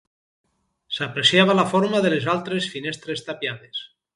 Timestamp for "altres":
2.35-2.71